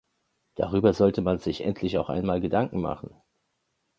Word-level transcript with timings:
Darüber 0.55 0.93
sollte 0.95 1.21
man 1.21 1.37
sich 1.37 1.61
endlich 1.63 1.99
auch 1.99 2.09
einmal 2.09 2.41
Gedanken 2.41 2.81
machen. 2.81 3.21